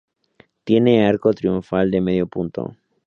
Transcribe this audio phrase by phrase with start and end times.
[0.63, 2.75] Tiene arco triunfal de medio punto.